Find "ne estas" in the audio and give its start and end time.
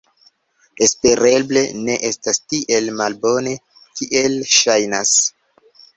1.83-2.41